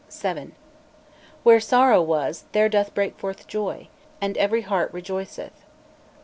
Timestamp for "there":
2.53-2.67